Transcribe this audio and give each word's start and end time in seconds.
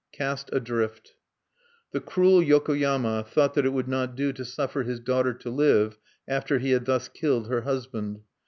CAST 0.11 0.49
ADRIFT 0.51 1.13
The 1.91 1.99
cruel 2.01 2.41
Yokoyama 2.41 3.23
thought 3.29 3.53
that 3.53 3.67
it 3.67 3.71
would 3.71 3.87
not 3.87 4.15
do 4.15 4.33
to 4.33 4.43
suffer 4.43 4.81
his 4.81 4.99
daughter 4.99 5.31
to 5.35 5.49
live, 5.51 5.99
after 6.27 6.57
he 6.57 6.71
had 6.71 6.85
thus 6.85 7.07
killed 7.07 7.47
her 7.49 7.61
husband. 7.61 8.21